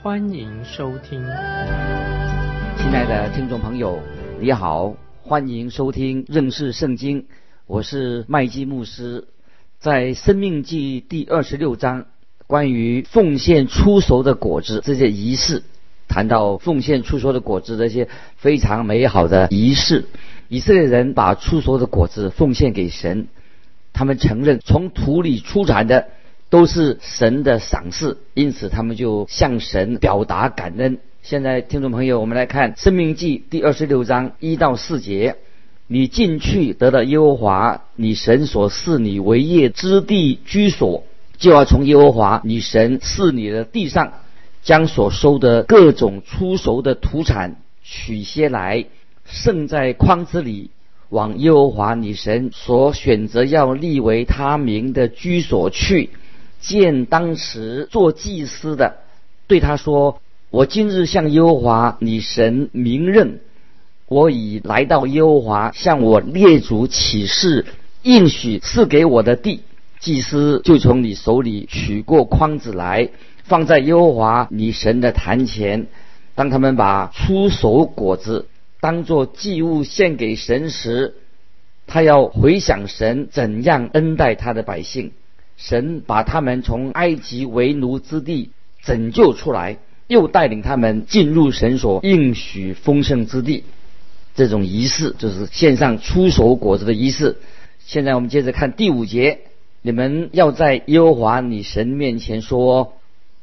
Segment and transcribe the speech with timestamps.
[0.00, 1.20] 欢迎收听。
[2.76, 4.00] 亲爱的听众朋友，
[4.38, 7.26] 你好，欢迎收听认识圣经，
[7.66, 9.26] 我是麦基牧师。
[9.80, 12.06] 在《生命记》第二十六章，
[12.46, 15.64] 关于奉献出熟的果子这些仪式，
[16.06, 20.04] 谈到奉献出熟的果子这些非常美好的仪式。
[20.46, 23.26] 以色列人把出熟的果子奉献给神，
[23.92, 26.06] 他们承认从土里出产的
[26.50, 30.98] 都是神的赏赐，因此他们就向神表达感恩。
[31.22, 35.36] 现在，听众朋友，我们来看《生命记》第二十六章一到四节。
[35.90, 41.04] 你进去得到耶和华你神所赐你为业之地居所，
[41.38, 44.12] 就要从耶和华你神赐你的地上，
[44.62, 48.84] 将所收的各种出熟的土产取些来，
[49.24, 50.70] 盛在筐子里，
[51.08, 56.10] 往耶和华你神所选择要立为他名的居所去。
[56.60, 58.96] 见当时做祭司的，
[59.46, 60.20] 对他说
[60.50, 63.40] ：“我今日向耶和华你神明认。”
[64.08, 67.66] 我已来到耶和华向我列祖起誓
[68.02, 69.60] 应许赐给我的地，
[70.00, 73.10] 祭司就从你手里取过筐子来，
[73.44, 75.88] 放在耶和华你神的坛前。
[76.34, 78.46] 当他们把出熟果子
[78.80, 81.14] 当作祭物献给神时，
[81.86, 85.12] 他要回想神怎样恩待他的百姓，
[85.58, 88.50] 神把他们从埃及为奴之地
[88.82, 89.76] 拯救出来，
[90.06, 93.64] 又带领他们进入神所应许丰盛之地。
[94.34, 97.38] 这种仪式就是献上出手果子的仪式。
[97.84, 99.40] 现在我们接着看第五节：
[99.82, 102.94] 你们要在耶和华你神面前说：“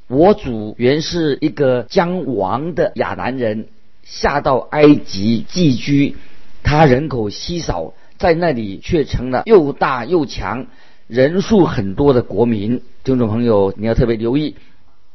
[0.07, 3.67] 我主原是一个将亡的亚南人，
[4.03, 6.15] 下到埃及寄居，
[6.63, 10.67] 他人口稀少，在那里却成了又大又强、
[11.07, 14.55] 人数很多的国民。”听众朋友，你要特别留意，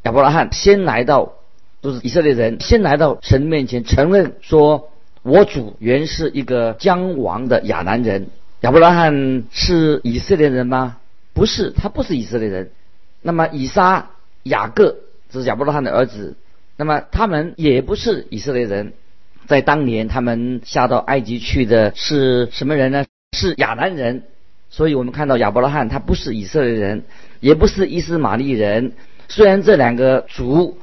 [0.05, 1.33] 亚伯拉罕先来到，
[1.81, 4.91] 都是以色列人先来到神面前承认说。
[5.23, 8.29] 我主原是一个将亡的亚南人，
[8.63, 10.97] 亚伯拉罕是以色列人吗？
[11.35, 12.71] 不是，他不是以色列人。
[13.21, 14.13] 那么以撒、
[14.45, 14.97] 雅各
[15.29, 16.37] 这是亚伯拉罕的儿子，
[16.79, 18.95] 那么他们也不是以色列人。
[19.47, 23.05] 在当年，他们下到埃及去的是什么人呢？
[23.37, 24.23] 是亚南人。
[24.71, 27.03] 所以我们看到亚伯拉罕他不是以色列人，
[27.41, 28.93] 也不是伊斯玛利人。
[29.29, 30.79] 虽然这两个族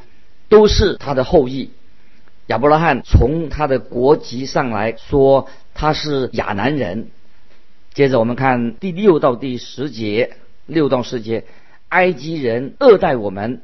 [0.50, 1.72] 都是他的后裔。
[2.48, 7.08] 亚伯拉罕从他的国籍上来说，他是亚南人。
[7.94, 10.32] 接着我们看第六到第十节，
[10.66, 11.46] 六到十节，
[11.90, 13.62] 埃及人恶待我们，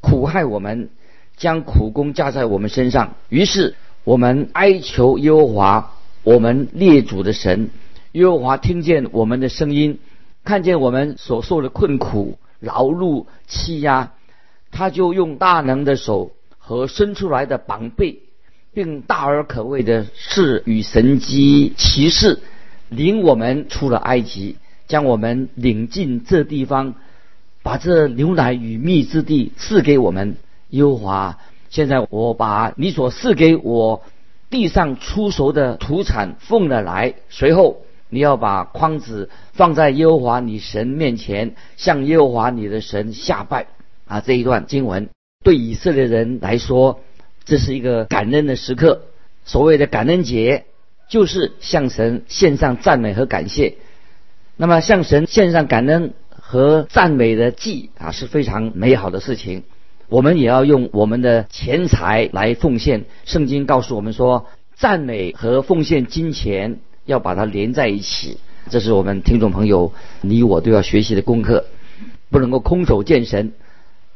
[0.00, 0.88] 苦害我们，
[1.36, 3.14] 将苦功加在我们身上。
[3.28, 3.74] 于是
[4.04, 5.92] 我们哀求耶和华，
[6.22, 7.70] 我们列祖的神。
[8.14, 9.98] 耶和华听见我们的声音，
[10.44, 14.12] 看见我们所受的困苦、劳碌、欺压，
[14.70, 18.20] 他就用大能的手和伸出来的膀臂。
[18.72, 22.40] 并大而可畏的事与神机骑士，
[22.88, 24.56] 领我们出了埃及，
[24.88, 26.94] 将我们领进这地方，
[27.62, 30.36] 把这牛奶与蜜之地赐给我们。
[30.70, 31.38] 耶和华，
[31.70, 34.02] 现在我把你所赐给我
[34.50, 37.14] 地上出熟的土产奉了来。
[37.28, 37.83] 随后
[38.14, 43.66] 你要把筐子放在耶和华你神面前，向耶和华你的神下拜。
[44.06, 45.10] 啊，这一段经文
[45.42, 47.00] 对以色列人来说。
[47.46, 49.02] 这是一个感恩的时刻，
[49.44, 50.64] 所谓的感恩节，
[51.10, 53.74] 就是向神献上赞美和感谢。
[54.56, 59.64] 那么向神献上感恩和赞美的祭啊，是非常美好的事情。
[60.08, 63.04] 我们也要用我们的钱财来奉献。
[63.26, 68.38] 圣经告诉我们说，赞美和奉献金钱要把它连在一起。
[68.70, 69.92] 这是我们听众朋友
[70.22, 71.66] 你我都要学习的功课，
[72.30, 73.52] 不能够空手见神。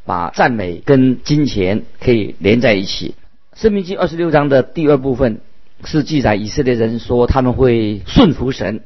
[0.04, 3.14] 把赞美跟金钱可以连在一起。
[3.54, 5.42] 生命记二十六章的第二部分
[5.84, 8.80] 是记载以色列人说他们会顺服神。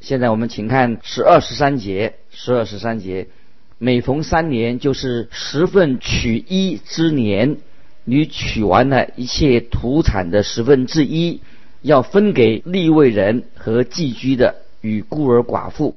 [0.00, 3.28] 现在我们请看十二十三节，十二十三节，
[3.78, 7.56] 每逢三年就是十份取一之年，
[8.04, 11.40] 你取完了一切土产的十分之一，
[11.82, 15.94] 要分给立位人和寄居的与孤儿寡妇，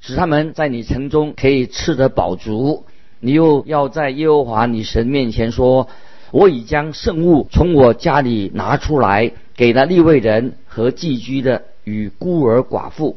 [0.00, 2.84] 使他们在你城中可以吃得饱足。
[3.20, 5.88] 你又要在耶和华你神面前说
[6.32, 13.16] ：“我已将圣物从我家里拿出来，给了利未人和寄居的与孤儿寡妇，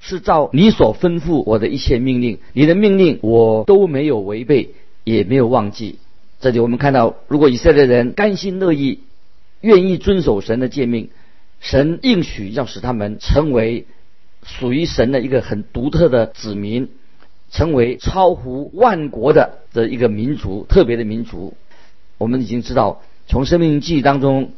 [0.00, 2.38] 是照你所吩咐我的一切命令。
[2.54, 4.70] 你的命令我都没有违背，
[5.04, 5.98] 也没有忘记。
[6.40, 9.00] 这里我们看到，如果以色列人甘心乐意、
[9.60, 11.10] 愿意遵守神的诫命，
[11.60, 13.86] 神应许要使他们成为
[14.44, 16.88] 属于神的一个很独特的子民，
[17.50, 21.54] 成为超乎万国的的一个民族，特别的民族。
[22.18, 24.52] 我们已经知道，从生命记当中，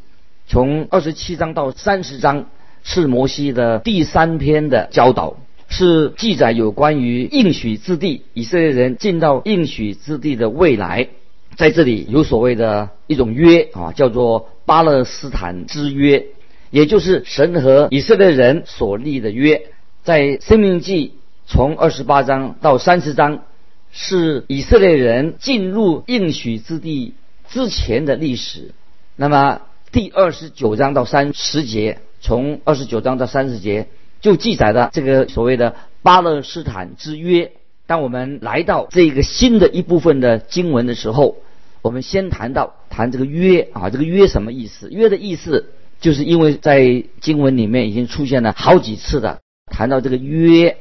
[0.46, 2.46] 从二十七章到三十章
[2.82, 5.36] 是摩西的第三篇的教导，
[5.68, 11.08] 是记载有关于应许之地，以色列人进到应许之地的未来。
[11.56, 16.26] 在这里有所谓的一种约啊，叫做巴勒斯坦之约，
[16.70, 19.66] 也就是神和以色列人所立的约。
[20.02, 21.14] 在生命记
[21.46, 23.44] 从二十八章到三十章，
[23.90, 27.14] 是以色列人进入应许之地。
[27.48, 28.74] 之前的历史，
[29.16, 33.88] 那么第二十九章到三十节，从二十九章到三十节
[34.20, 37.52] 就记载了这个所谓的巴勒斯坦之约。
[37.86, 41.36] 当我们来到这个新的一部分的经文的时候，
[41.80, 44.90] 我们先谈到谈这个约啊，这个约什么意思？
[44.90, 45.70] 约的意思
[46.00, 50.76] 就是因为在经文里面已经出现了好几次的谈到这个约，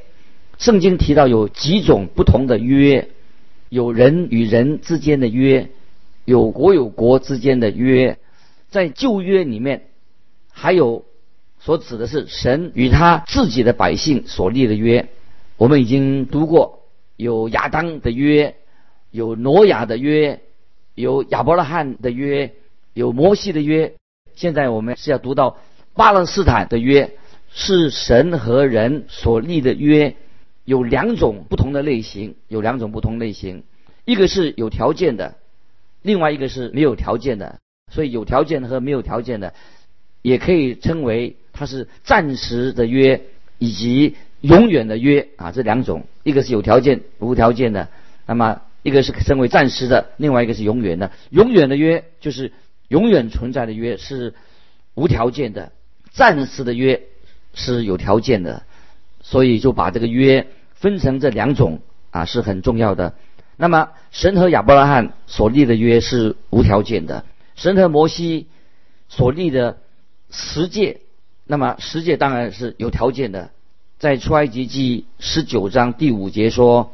[0.57, 3.09] 圣经提到有几种不同的约，
[3.69, 5.69] 有人与人之间的约。
[6.25, 8.17] 有国有国之间的约，
[8.69, 9.83] 在旧约里面，
[10.51, 11.05] 还有
[11.57, 15.07] 所指的是神与他自己的百姓所立的约。
[15.55, 16.81] 我们已经读过
[17.15, 18.55] 有亚当的约，
[19.09, 20.41] 有挪亚的约，
[20.95, 22.53] 有亚伯拉罕的约，
[22.93, 23.93] 有摩西的约。
[24.37, 25.57] 现在我们是要读到
[25.95, 27.17] 巴勒斯坦的约，
[27.51, 30.15] 是神和人所立的约，
[30.63, 33.63] 有两种不同的类型，有两种不同类型，
[34.05, 35.33] 一个是有条件的。
[36.03, 37.57] 另外一个是没有条件的，
[37.91, 39.55] 所以有条件和没有条件的，
[40.21, 43.23] 也可以称为它是暂时的约
[43.57, 47.89] 以及永远的约啊，这两种，一个是有条件无条件的，
[48.27, 51.11] 那么一个是称为暂时的，另外一个是永远的。
[51.31, 52.51] 永远的约就是
[52.87, 54.33] 永远存在的约是
[54.93, 55.71] 无条件的，
[56.11, 57.03] 暂时的约
[57.53, 58.63] 是有条件的，
[59.21, 61.81] 所以就把这个约分成这两种
[62.11, 63.15] 啊是很重要的。
[63.57, 67.23] 那么，神和亚伯拉罕所立的约是无条件的；
[67.55, 68.47] 神和摩西
[69.09, 69.77] 所立的
[70.29, 71.01] 十诫，
[71.45, 73.49] 那么十诫当然是有条件的。
[73.97, 76.93] 在出埃及记十九章第五节说：“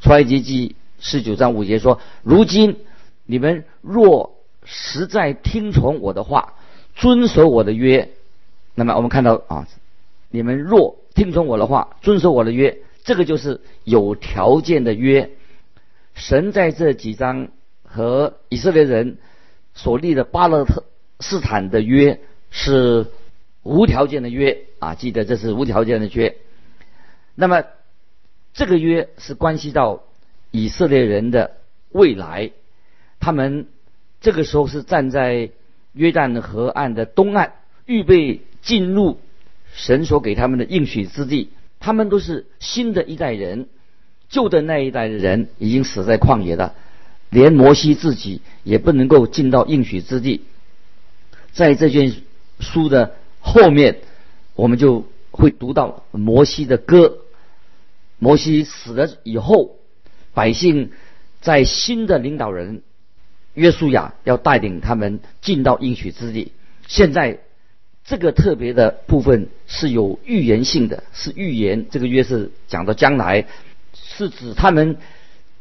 [0.00, 2.76] 出埃及记十九章五节说，如今
[3.24, 4.35] 你们若
[4.66, 6.52] 实在听从我的话，
[6.94, 8.10] 遵守我的约，
[8.74, 9.66] 那么我们看到啊，
[10.28, 15.30] 你们若听从我的话，遵守我的约，这个就是有条件的约。”
[16.14, 17.48] 神在这几章
[17.84, 19.18] 和以色列人
[19.74, 20.64] 所立的巴勒
[21.20, 22.20] 斯坦的约
[22.50, 23.06] 是
[23.62, 26.36] 无条件的约啊，记得这是无条件的约。
[27.34, 27.64] 那么
[28.54, 30.04] 这个约是关系到
[30.50, 31.58] 以色列人的
[31.90, 32.50] 未来，
[33.20, 33.66] 他们
[34.20, 35.50] 这个时候是站在
[35.92, 37.50] 约旦河岸的东岸，
[37.84, 39.20] 预备进入
[39.72, 41.50] 神所给他们的应许之地。
[41.78, 43.68] 他们都是新的一代人。
[44.28, 46.74] 旧的那一代的人已经死在旷野了，
[47.30, 50.42] 连摩西自己也不能够进到应许之地。
[51.52, 52.12] 在这卷
[52.58, 53.98] 书的后面，
[54.56, 57.18] 我们就会读到摩西的歌。
[58.18, 59.76] 摩西死了以后，
[60.34, 60.90] 百姓
[61.40, 62.82] 在新的领导人
[63.56, 66.52] 约书亚要带领他们进到应许之地。
[66.86, 67.40] 现在
[68.04, 71.86] 这个特别的部分是有预言性的，是预言。
[71.90, 73.46] 这个约是讲到将来。
[73.98, 74.96] 是指他们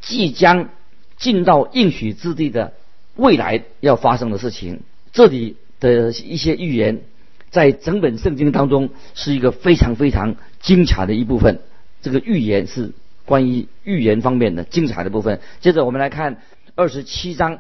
[0.02, 0.70] 即将
[1.18, 2.74] 进到应许之地的
[3.16, 4.82] 未来要发生的事情。
[5.12, 7.02] 这里的一些预言，
[7.50, 11.60] 在整本圣经当中是一个非常非常精彩的一部分。
[12.02, 12.92] 这个预言是
[13.26, 15.42] 关于预言方面的精彩的部分。
[15.60, 16.42] 接着我们来看
[16.76, 17.60] 二十七章，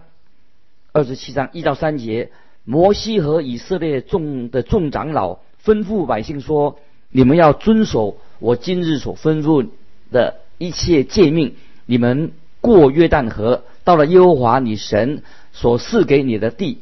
[0.96, 2.32] 二十七章一到三节，
[2.64, 6.80] 摩西和以色列众的众长老吩咐百姓说
[7.12, 9.68] ：“你们要遵守我今日所吩咐
[10.10, 15.22] 的。”一切诫命，你们过约旦河，到了耶和华你神
[15.52, 16.78] 所赐给你的地，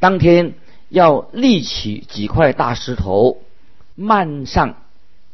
[0.00, 0.54] 当天
[0.88, 3.42] 要立起几块大石头，
[3.94, 4.76] 漫上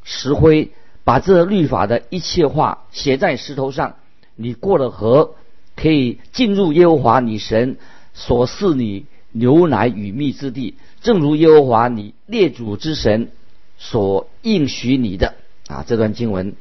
[0.03, 0.73] 石灰，
[1.05, 3.95] 把这律法的一切话写在石头上。
[4.35, 5.37] 你过了河，
[5.77, 7.77] 可以进入耶和华你神
[8.21, 13.33] 所赐你牛奶与蜜之地，正如耶和华你列祖之神
[13.79, 15.35] 所应许你的。
[15.69, 16.55] 啊，这段经文。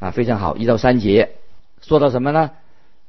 [0.00, 1.30] 啊，非常好，一到三节
[1.80, 2.50] 说到什么呢？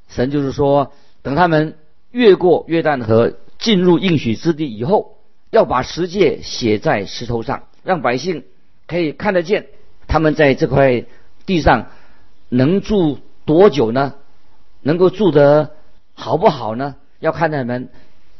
[0.08, 1.76] 神就是说，等他们
[2.12, 5.18] 越过约旦河进入应许之地以后，
[5.50, 8.44] 要把十诫写在石头上，让百姓
[8.86, 9.66] 可以看得见。
[10.06, 11.04] 他们在这块
[11.44, 11.88] 地上
[12.48, 14.14] 能住多久呢？
[14.80, 15.72] 能够住得
[16.14, 16.94] 好不好呢？
[17.20, 17.88] 要看他们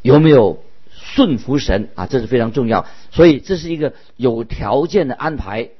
[0.02, 2.86] 有没有顺服神啊，这是非常重要。
[3.10, 5.70] 所以这是一个有条件的安排。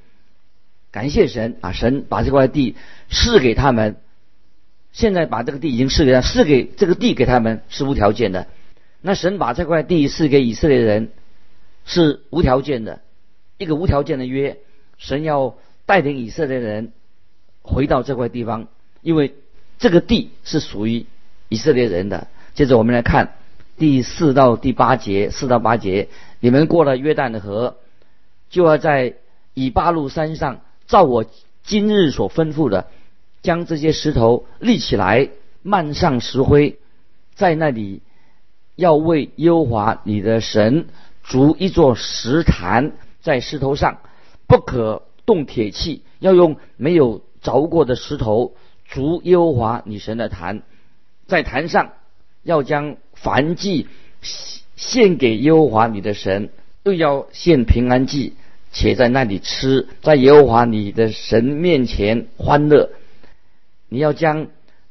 [0.90, 2.74] 感谢神啊，神把这块地
[3.10, 3.96] 赐给他们。
[4.92, 8.46] 现在把这个地已经赐给他，赐给这个地给他们是无条件的。
[9.02, 11.10] 那神把这块地赐给以色列人
[11.84, 13.02] 是无条件的，
[13.58, 14.56] 一个无条件的约。
[14.96, 16.92] 神要带领以色列人
[17.60, 18.68] 回到这块地方，
[19.02, 19.34] 因为
[19.78, 21.04] 这个地是属于
[21.50, 22.28] 以色列人的。
[22.56, 23.34] 接着我们来看
[23.76, 26.08] 第四到第八节，四到八节，
[26.40, 27.76] 你们过了约旦的河，
[28.48, 29.16] 就要在
[29.52, 31.26] 以巴路山上，照我
[31.64, 32.88] 今日所吩咐的。
[33.42, 35.28] 将这些石头立起来，
[35.62, 36.78] 漫上石灰，
[37.34, 38.00] 在那里
[38.74, 40.86] 要为耶和华你的神
[41.22, 43.98] 筑一座石坛，在石头上
[44.46, 48.54] 不可动铁器，要用没有凿过的石头
[48.86, 50.62] 筑耶和华你神的坛，
[51.26, 51.92] 在坛上
[52.46, 53.88] 要将燔祭
[54.76, 56.48] 献给耶和华你的神，
[56.84, 58.34] 又要献平安祭，
[58.72, 62.90] 且在那里吃，在耶和华你的神面前欢乐。
[63.88, 64.46] 你要将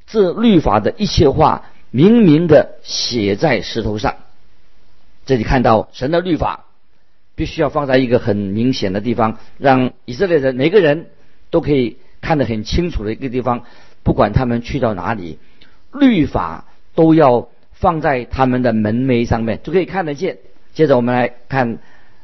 [0.05, 4.17] 这律法的一切话明明的写在石头上。
[5.25, 6.65] 这里看到神的律法
[7.35, 11.07] 必须要放在一个很明显的地方，让以色列人每个人
[11.49, 13.63] 都可以看得很清楚的一个地方。
[14.03, 15.39] 不管他们去到哪里，
[15.91, 20.39] 律法都要放在他们的门楣上面，就可以看得见。
[20.73, 21.77] 接着我们来看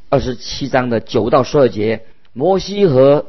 [0.08, 2.02] 二十七章的九到十二节，
[2.32, 3.26] 摩西和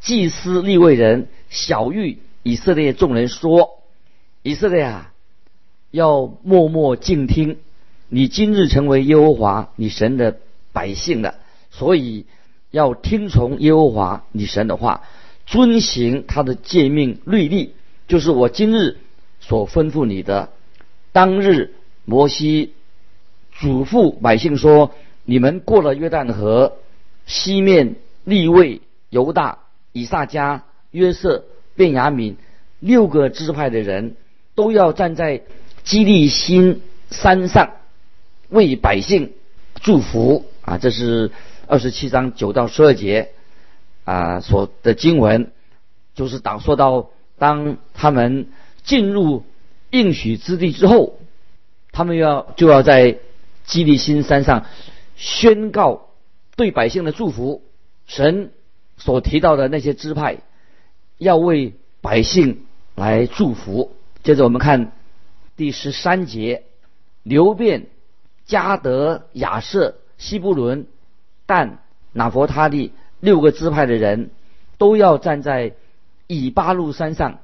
[0.00, 2.18] 祭司立位人小玉。
[2.42, 3.82] 以色列众人说
[4.42, 5.12] ：“以色列啊，
[5.90, 7.58] 要默默静听。
[8.08, 10.38] 你今日成为耶和华你神的
[10.72, 11.34] 百姓了，
[11.70, 12.24] 所以
[12.70, 15.02] 要听从耶和华你神的话，
[15.44, 17.74] 遵行他的诫命律例，
[18.08, 18.96] 就是我今日
[19.50, 20.50] 所吩咐你的。
[21.10, 22.72] 当日摩西
[23.58, 26.76] 嘱咐百姓说：你们过了约旦河，
[27.26, 29.58] 西面立位犹大、
[29.90, 31.44] 以撒加、约瑟。”
[31.76, 32.34] 便雅悯
[32.78, 34.14] 六个支派的人
[34.54, 35.40] 都要站在
[35.82, 37.70] 基利新山上
[38.50, 39.32] 为百姓
[39.76, 40.76] 祝福啊！
[40.76, 41.30] 这是
[41.66, 43.30] 二十七章九到十二节
[44.04, 45.50] 啊所的经文，
[46.14, 48.48] 就是当说到当他们
[48.82, 49.44] 进入
[49.90, 51.18] 应许之地之后，
[51.92, 53.18] 他们要就要在
[53.64, 54.66] 基利新山上
[55.16, 56.08] 宣告
[56.56, 57.62] 对百姓的祝福。
[58.06, 58.52] 神
[58.96, 60.38] 所提到的那些支派。
[61.22, 63.94] 要为百姓来祝福。
[64.22, 64.92] 接着我们看
[65.54, 66.62] 第十三节：
[67.22, 67.88] 流变、
[68.46, 70.86] 加德、亚瑟、西布伦、
[71.44, 71.78] 但、
[72.14, 74.30] 拿佛他利六个支派的人，
[74.78, 75.74] 都要站在
[76.26, 77.40] 以巴路山上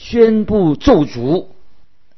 [0.00, 1.48] 宣布咒诅。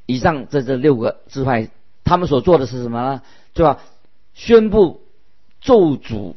[0.07, 1.69] 以上这这六个支派，
[2.05, 3.23] 他们所做的是什么呢？
[3.55, 3.81] 对吧？
[4.35, 5.03] 宣布
[5.61, 6.35] 咒诅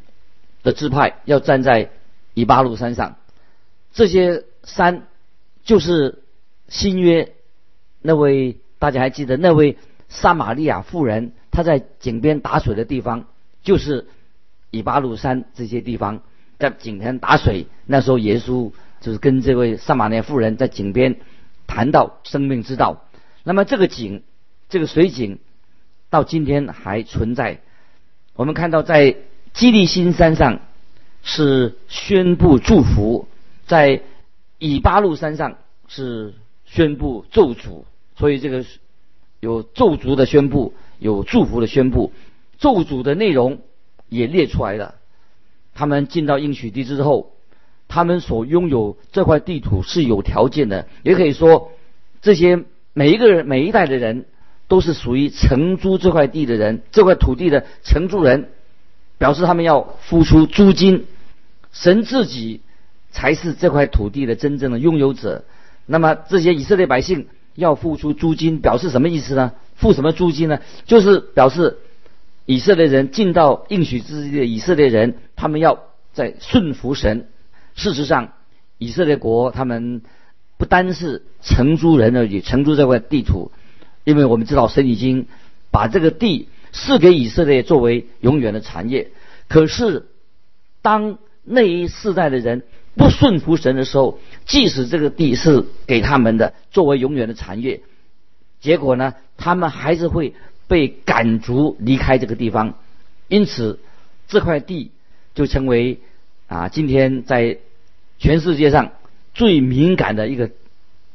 [0.63, 1.91] 的支派要站在
[2.33, 3.17] 以巴路山上，
[3.93, 4.43] 这些。
[4.67, 5.03] 山
[5.63, 6.23] 就是
[6.69, 7.33] 新约
[8.01, 9.77] 那位大家还记得那位
[10.09, 13.27] 撒玛利亚妇人，她在井边打水的地方，
[13.61, 14.07] 就是
[14.71, 16.23] 以巴路山这些地方，
[16.57, 17.67] 在井边打水。
[17.85, 18.71] 那时候耶稣
[19.01, 21.17] 就是跟这位撒玛利亚妇人在井边
[21.67, 23.05] 谈到生命之道。
[23.43, 24.23] 那么这个井，
[24.69, 25.39] 这个水井
[26.09, 27.61] 到今天还存在。
[28.35, 29.15] 我们看到在
[29.53, 30.59] 基利新山上
[31.21, 33.27] 是宣布祝福，
[33.65, 34.01] 在。
[34.57, 35.57] 以巴路山上
[35.89, 37.83] 是宣布咒诅，
[38.15, 38.65] 所以这个
[39.41, 42.13] 有咒诅的宣布，有祝福的宣布。
[42.57, 43.59] 咒诅的内容
[44.07, 44.95] 也列出来了。
[45.73, 47.34] 他们进到应许地之后，
[47.87, 51.71] 他们所拥有这块地土是有条件的，也可以说
[52.21, 52.63] 这些
[52.93, 54.25] 每一个人、每一代的人
[54.67, 58.49] 都是属于承租这块地的人，这块土地的承租人，
[59.17, 61.05] 表示他们要付出租金。
[61.71, 62.61] 神自己。
[63.11, 65.45] 才是这块土地的真正的拥有者。
[65.85, 69.53] 那么这些以色列百姓要付出租金，表示什么意思呢？
[69.77, 70.59] 付什么租金呢？
[70.85, 71.77] 就是表示
[72.45, 75.79] 以色列人进到应许之地的以色列人，他们要
[76.11, 77.29] 在顺服神。
[77.75, 78.33] 事实上，
[78.77, 80.01] 以色列国他们
[80.57, 83.51] 不单是承租人而已，承租这块地土，
[84.03, 85.27] 因为我们知道神已经
[85.71, 89.11] 把这个地赐给以色列作为永远的产业。
[89.47, 90.07] 可是
[90.81, 92.63] 当那一世代的人，
[92.95, 97.81] 不顺服神的时候，即使这个地是给他们的，作为永远的产业，
[98.61, 100.33] 结果呢，他们还是会
[100.67, 102.75] 被赶逐离开这个地方。
[103.27, 103.79] 因此，
[104.27, 104.91] 这块地
[105.33, 105.99] 就成为
[106.47, 107.57] 啊，今天在
[108.17, 108.91] 全世界上
[109.33, 110.51] 最敏感的一个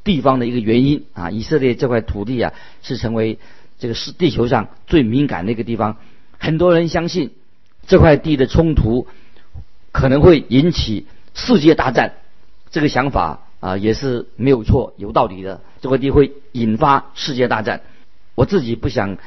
[0.05, 1.31] 地方的一个原因啊。
[1.31, 2.53] 以色列这块土地啊，
[2.83, 3.39] 是成为
[3.79, 5.97] 这个是地球上最敏感的一个地方。
[6.39, 7.33] 很多人相信
[7.87, 9.07] 这块地的冲突
[9.93, 12.15] 可能会引起世界大战，
[12.71, 15.61] 这个想法啊也是没有错、有道理的。
[15.81, 17.83] 这块地会引发世界大战。
[18.35, 19.19] 我自己不想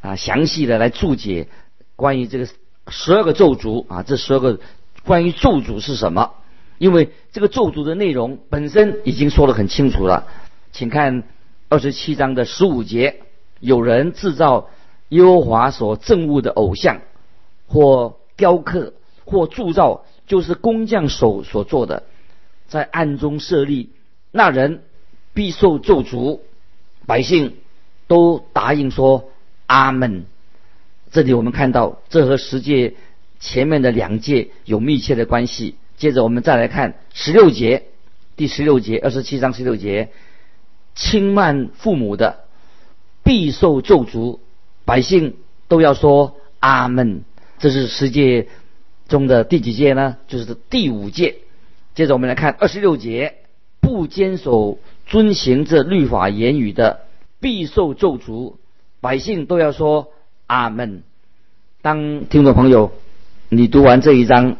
[0.00, 1.48] 啊详细的来注解。
[1.96, 2.46] 关于这个
[2.88, 4.60] 十二个咒诅啊，这十二个
[5.04, 6.34] 关于咒诅是什么？
[6.78, 10.26] 因为这个咒诅的内容本身已经说得很清楚了，
[10.72, 11.24] 请看
[11.68, 13.20] 二十七章的十五节：
[13.60, 14.68] 有人制造
[15.08, 17.00] 耶和华所憎恶的偶像，
[17.66, 18.92] 或雕刻，
[19.24, 22.04] 或铸造，就是工匠手所做的，
[22.68, 23.90] 在暗中设立，
[24.30, 24.82] 那人
[25.32, 26.40] 必受咒诅。
[27.06, 27.54] 百姓
[28.08, 29.30] 都答应说
[29.66, 30.26] ：“阿门。”
[31.12, 32.96] 这里我们看到，这和十诫
[33.38, 35.76] 前面的两诫有密切的关系。
[35.96, 37.84] 接着我们再来看十六节，
[38.36, 40.10] 第十六节，二十七章十六节，
[40.94, 42.44] 轻慢父母的
[43.22, 44.38] 必受咒诅，
[44.84, 45.36] 百姓
[45.68, 47.22] 都要说阿门。
[47.58, 48.48] 这是十诫
[49.08, 50.16] 中的第几诫呢？
[50.28, 51.38] 就是第五诫。
[51.94, 53.36] 接着我们来看二十六节，
[53.80, 57.00] 不坚守遵行这律法言语的
[57.40, 58.54] 必受咒诅，
[59.00, 60.12] 百姓都要说。
[60.48, 61.02] 阿门。
[61.82, 62.92] 当听众朋友，
[63.48, 64.58] 你读完这一章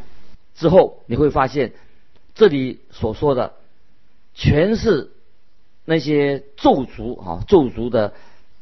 [0.57, 1.73] 之后，你会发现
[2.35, 3.55] 这里所说的
[4.35, 5.13] 全是
[5.85, 8.15] 那些咒诅啊，咒诅的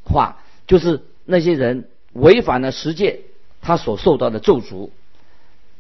[0.05, 3.21] 话，就是那些人违反了十诫，
[3.63, 4.91] 他所受到的咒诅。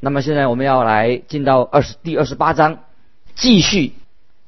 [0.00, 2.84] 那么现在我们要来进到二十第二十八章，
[3.34, 3.88] 继续《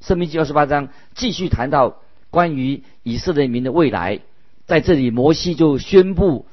[0.01, 4.21] 生命记》二十八章，继续谈到关于以色列民的未来。
[4.67, 6.47] 在这里，摩西就宣布。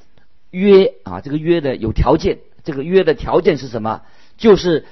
[0.50, 4.02] 约啊，这个约的有条件，这个约的条件是什么？
[4.36, 4.84] 就是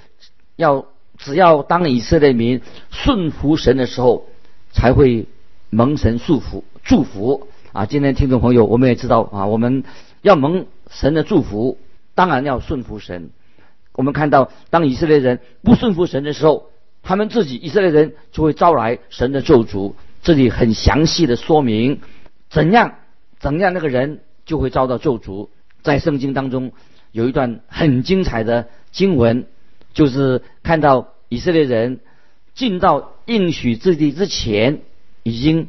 [0.56, 0.86] 要
[1.18, 2.60] 只要当以色列民
[2.90, 4.26] 顺服神的时候，
[4.72, 5.26] 才会
[5.70, 7.86] 蒙神祝福祝福啊！
[7.86, 9.84] 今天听众朋友，我们也知道啊，我们
[10.22, 11.78] 要蒙神的祝福，
[12.14, 13.30] 当然要顺服神。
[13.92, 16.70] 我们看到，当以色列人不顺服神的时候，
[17.02, 19.94] 他们自己以色列人就会招来神的咒诅。
[20.22, 22.00] 这里很详细的说明
[22.48, 22.94] 怎样
[23.38, 24.20] 怎样那个人。
[24.44, 25.50] 就会遭到咒诅。
[25.82, 26.72] 在圣经当中
[27.12, 29.46] 有一段很精彩的经文，
[29.92, 32.00] 就是看到以色列人
[32.54, 34.80] 进到应许之地之前，
[35.22, 35.68] 已经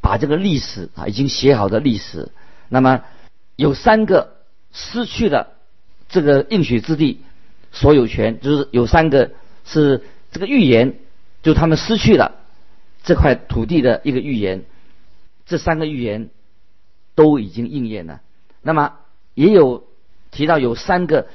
[0.00, 2.30] 把这个历史啊已经写好的历史。
[2.68, 3.02] 那么
[3.56, 4.36] 有三个
[4.72, 5.52] 失去了
[6.08, 7.20] 这个应许之地
[7.72, 9.30] 所有权，就是有三个
[9.64, 10.96] 是这个预言，
[11.42, 12.36] 就他们失去了
[13.02, 14.64] 这块土地的一个预言。
[15.46, 16.30] 这三个预言。
[17.16, 18.22] 都已经应验了。
[18.62, 18.94] 那么
[19.34, 19.84] 也有
[20.30, 21.26] 提到有三个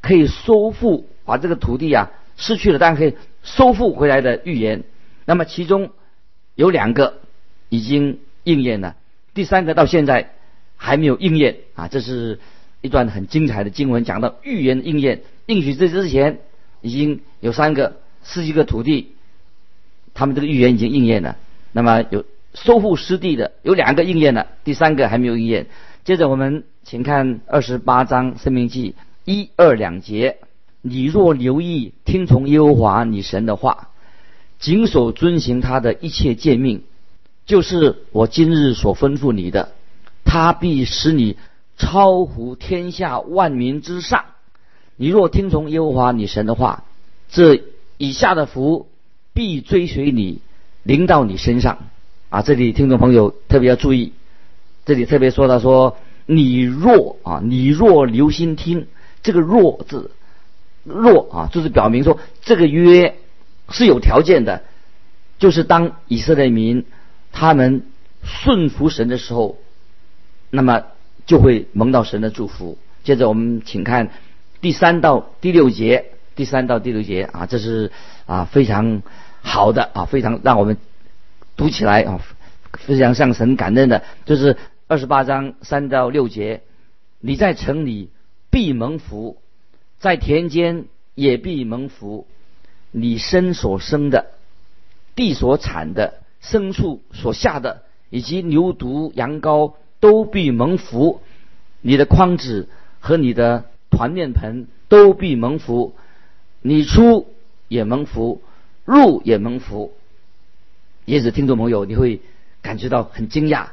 [0.00, 3.14] 可以收复把这个土地啊失去了，但可以
[3.44, 4.82] 收复回来的预言。
[5.24, 5.90] 那么其中
[6.56, 7.20] 有两个
[7.68, 8.96] 已经应验了，
[9.34, 10.32] 第三个到现在
[10.76, 11.86] 还没有应验啊。
[11.86, 12.40] 这是
[12.80, 15.20] 一段很精彩的经文，讲到预言应验。
[15.46, 16.40] 应许这之前
[16.80, 19.12] 已经有三个十几个土地，
[20.14, 21.36] 他们这个预言已经应验了。
[21.72, 22.24] 那么有。
[22.54, 25.66] 收复失地的有两个应验了，第三个还没有应验。
[26.02, 30.38] 接着我们请看二十八章《生命记》一二两节：
[30.82, 33.88] 你若留意听从耶和华你神的话，
[34.58, 36.82] 谨守遵行他的一切诫命，
[37.46, 39.72] 就是我今日所吩咐你的，
[40.24, 41.36] 他必使你
[41.76, 44.24] 超乎天下万民之上。
[44.96, 46.84] 你若听从耶和华你神的话，
[47.28, 47.62] 这
[47.98, 48.88] 以下的福
[49.32, 50.40] 必追随你，
[50.82, 51.78] 临到你身上。
[52.30, 54.12] 啊，这里听众朋友特别要注意，
[54.84, 58.86] 这里特别说到说，你若啊，你若留心听
[59.22, 60.10] 这个“若”字
[60.88, 63.16] ，“弱”啊，就是表明说这个约
[63.68, 64.64] 是有条件的，
[65.38, 66.84] 就是当以色列民
[67.32, 67.82] 他们
[68.22, 69.58] 顺服神的时候，
[70.50, 70.84] 那么
[71.26, 72.78] 就会蒙到神的祝福。
[73.04, 74.10] 接着我们请看
[74.60, 77.92] 第三到第六节，第三到第六节啊，这是
[78.26, 79.02] 啊非常
[79.42, 80.76] 好的啊，非常让我们。
[81.56, 82.20] 读起来啊，
[82.70, 86.62] 非常向神感恩的，就是二十八章三到六节。
[87.18, 88.10] 你在城里
[88.48, 89.42] 必蒙福，
[89.98, 92.26] 在田间也必蒙福。
[92.90, 94.30] 你身所生的，
[95.14, 101.20] 地所产的，牲畜所下的，以及牛犊羊羔都必蒙福。
[101.82, 102.68] 你的筐子
[103.00, 105.94] 和你的团面盆都必蒙福。
[106.62, 107.28] 你出
[107.68, 108.42] 也蒙福，
[108.84, 109.92] 入也蒙福。
[111.04, 112.20] 也许听众朋友你会
[112.62, 113.68] 感觉到很惊讶，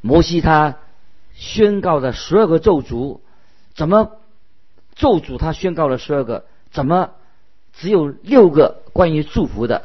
[0.00, 0.76] 摩西他
[1.34, 3.18] 宣告的十二个咒诅，
[3.74, 4.12] 怎么
[4.96, 7.10] 咒诅他宣告了十二个，怎么
[7.74, 9.84] 只有六个关于祝福的？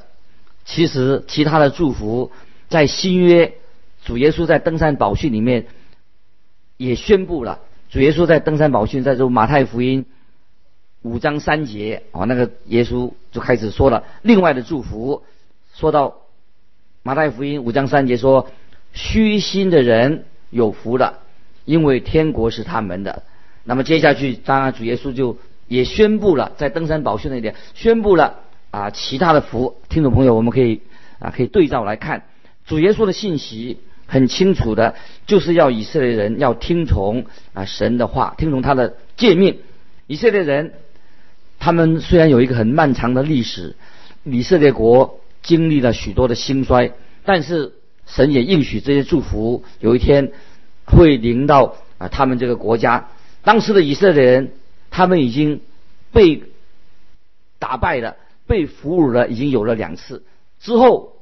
[0.64, 2.32] 其实其他的祝福
[2.70, 3.56] 在新约
[4.06, 5.68] 主耶稣在登山宝训里面
[6.78, 7.60] 也宣布了。
[7.90, 10.06] 主耶稣在登山宝训，在这马太福音
[11.02, 15.24] 五章三节啊，那个耶稣就开始说了另外的祝福，
[15.74, 16.20] 说到
[17.04, 18.48] 马太福音五章三节说
[18.94, 21.20] ：“虚心的人有福了，
[21.66, 23.24] 因为天国是他们的。”
[23.64, 28.40] 那么接下去，当然主耶稣就也宣布了，在登山宝训那里宣布了
[28.72, 29.78] 啊其他的福。
[29.90, 30.82] 听众朋友，我们可以
[31.20, 32.24] 啊可以对照来看，
[32.66, 33.80] 主耶稣的信息。
[34.08, 34.96] 很清楚的，
[35.26, 39.60] 就是要以色列人要听从啊神的话，听从他的诫命。
[40.06, 40.74] 以色列人，
[41.60, 43.78] 他们虽然有一个很漫长的历史，
[44.26, 46.92] 以色列国经历了许多的兴衰，
[47.24, 47.72] 但是
[48.06, 50.34] 神也应许这些祝福有一天
[50.84, 53.08] 会临到啊他们这个国家。
[53.44, 54.52] 当时的以色列人，
[54.90, 55.62] 他们已经
[56.12, 56.44] 被
[57.60, 60.24] 打败了，被俘虏了，已经有了两次
[60.60, 61.18] 之后。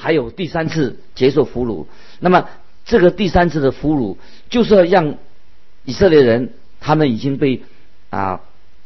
[0.00, 1.86] 还有第三次接受俘虏，
[2.20, 2.48] 那么
[2.84, 4.16] 这个第三次的俘虏
[4.48, 5.16] 就是要让
[5.84, 7.62] 以色列人他们已经被
[8.08, 8.42] 啊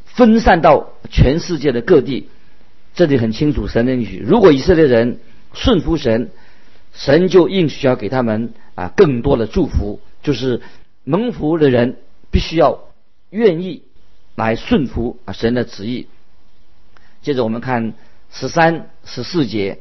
[0.07, 2.31] 分散到全世界的各地。
[2.95, 5.21] 这里很清楚，神的应许：如果以色列人
[5.53, 6.31] 顺服神，
[6.95, 10.01] 神就应许要给他们啊更多的祝福。
[10.23, 10.63] 就是
[11.05, 11.99] 蒙福的人
[12.33, 12.81] 必须要
[13.31, 13.85] 愿意
[14.35, 16.09] 来顺服啊神的旨意。
[17.23, 17.95] 接着我们看
[18.33, 19.79] 十三、十四节。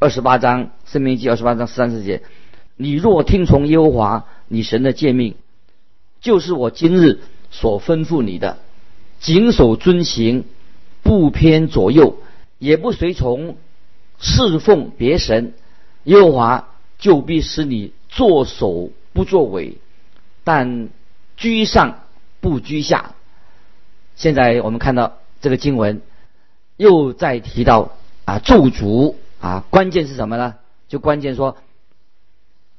[0.00, 2.22] 二十八章《生命记》二十八章十三四节，
[2.76, 5.34] 你若听从耶和华你神的诫命，
[6.20, 7.18] 就是我今日
[7.50, 8.58] 所吩咐你的，
[9.18, 10.44] 谨守遵行，
[11.02, 12.18] 不偏左右，
[12.60, 13.56] 也不随从
[14.20, 15.52] 侍奉别神，
[16.04, 16.68] 耶和华
[17.00, 19.78] 就必使你作首不作尾，
[20.44, 20.90] 但
[21.38, 22.00] 居上
[22.42, 23.14] 不居下。
[24.16, 26.02] 现在我们看到这个经文
[26.76, 27.92] 又在提到
[28.26, 29.14] 啊咒诅。
[29.40, 30.56] 啊，关键是什么呢？
[30.88, 31.58] 就关键说，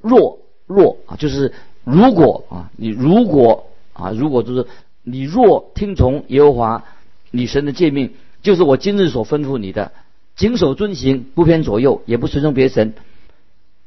[0.02, 1.54] 若若啊，就是
[1.86, 4.68] 如果啊，你如果啊，如果就是
[5.02, 6.84] 你若听从耶和华
[7.32, 9.94] 你神的诫命，就是我今日所吩咐你的，
[10.36, 12.94] 谨守遵行，不偏左右，也不随从别神，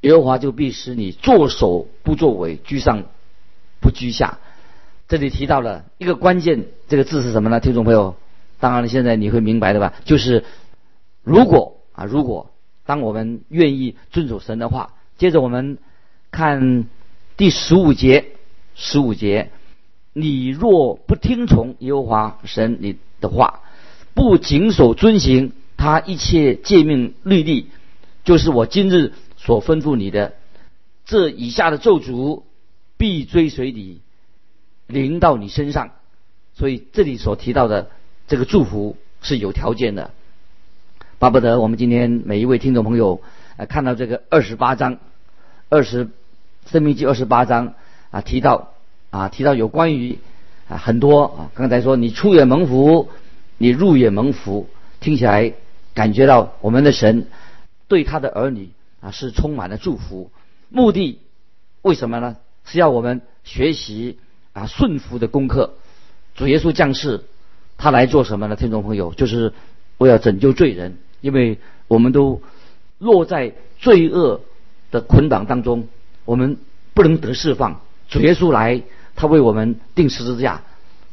[0.00, 3.02] 耶和华就必使你作首不作尾，居上
[3.80, 4.38] 不居下。
[5.12, 7.60] 这里提到了一个关键，这个字是什么呢？
[7.60, 8.16] 听众朋友，
[8.58, 9.92] 当然了，现在你会明白的吧？
[10.06, 10.42] 就是
[11.22, 12.50] 如果啊，如果。
[12.86, 15.76] 当我们愿意遵守神的话，接着我们
[16.30, 16.86] 看
[17.36, 18.24] 第十五节，
[18.74, 19.50] 十五节，
[20.14, 23.60] 你若不听从耶和华神你的话，
[24.14, 27.66] 不谨守遵行他一切诫命律例，
[28.24, 30.32] 就是我今日所吩咐你的，
[31.04, 32.44] 这以下的咒诅
[32.96, 34.00] 必追随你，
[34.92, 35.90] 临到你身上。
[36.54, 37.90] 所以这里所提到的
[38.28, 40.10] 这个祝福是有条件的。
[41.18, 43.22] 巴不得我们今天每一位听众朋友，
[43.56, 44.98] 呃，看到这个二十八章，
[45.68, 46.10] 二十
[46.66, 47.74] 生命记二十八章
[48.10, 48.72] 啊，提到
[49.10, 50.18] 啊，提到有关于
[50.68, 53.08] 啊很多啊，刚才说你出也蒙福，
[53.56, 54.68] 你入也蒙福，
[55.00, 55.54] 听起来
[55.94, 57.28] 感觉到我们的神
[57.88, 60.30] 对他的儿女啊是充满了祝福。
[60.68, 61.20] 目的
[61.82, 62.36] 为什么呢？
[62.64, 64.18] 是要我们学习
[64.52, 65.74] 啊顺服的功课。
[66.34, 67.24] 主耶稣降世，
[67.76, 68.56] 他来做什么呢？
[68.56, 69.52] 听众朋友，就是
[69.98, 70.96] 为了拯救罪人。
[71.20, 72.42] 因为我们都
[72.98, 74.40] 落在罪恶
[74.90, 75.86] 的捆绑当中，
[76.24, 76.56] 我们
[76.94, 77.80] 不能得释放。
[78.08, 78.82] 主耶稣来，
[79.14, 80.62] 他为我们定十字架，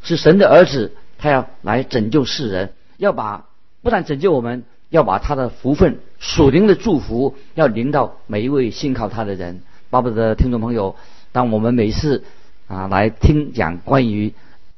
[0.01, 3.45] 是神的儿子，他要来拯救世人，要把
[3.83, 9.61] 不但拯救我们，要把他的福分、属灵的祝福，要临到每一位信靠他的人。
[9.91, 10.95] 巴不得听众朋友，
[11.31, 12.23] 当我们每次
[12.69, 14.33] 啊来听讲关于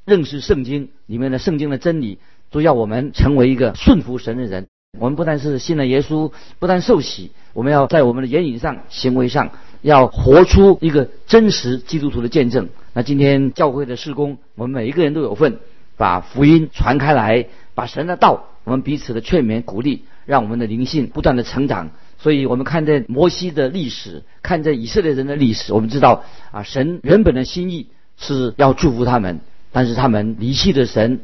[0.05, 4.67] 认识圣经里面的圣经的真理，都要我们成为一个顺服神的人。
[4.97, 9.51] 我们不但是信了耶稣，不但受洗，我们要在我们的言语上、行为上，
[9.81, 12.69] 要活出一个真实基督徒的见证。
[12.93, 15.59] 那今天教会的事工，我们每一个人都有份，
[15.97, 21.91] 把福音传开来，把神的道，我们彼此的劝勉、鼓励，让我们的灵性不断的成长。
[22.21, 29.39] 所以，我们看这摩西的历史，看这以色列人的历史，我们知道啊，神原本的心意是要祝福他们，
[29.71, 31.21] 但是他们离弃了神。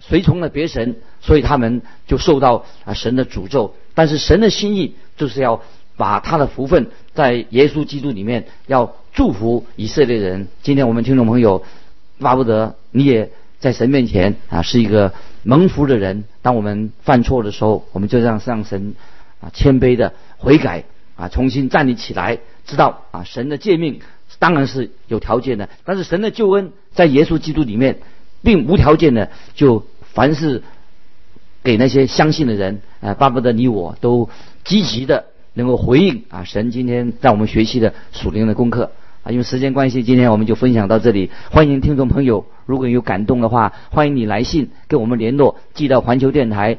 [0.00, 3.74] 随从了别神，所以他们就受到啊神的诅咒。
[3.94, 5.60] 但是神的心意就是要
[5.96, 10.46] 把他的福分在耶稣基督里面，要祝福以色列人。
[10.62, 11.64] 今天我们听众朋友，
[12.20, 16.24] 巴不得你也在神面前啊是一个蒙福的人。
[16.42, 18.94] 当我们犯错的时候，我们就让上神
[19.40, 20.84] 啊谦卑的悔改
[21.16, 24.00] 啊，重新站立起来，知道啊神的诫命
[24.38, 25.68] 当然是有条件的。
[25.84, 27.98] 但是神的救恩在耶稣基督里面，
[28.42, 30.62] 并无条件的，就凡是
[31.64, 34.30] 给那些相信的人，啊，巴不得你我都
[34.64, 38.92] 积极的能够回应啊，神今天让我们学习的属灵的功课
[39.24, 39.32] 啊。
[39.32, 41.30] 因为时间关系，今天我们就分享到这里。
[41.50, 46.78] 欢迎听众朋友，如果有感动的话，欢迎你来信跟我们联络，寄到环球电台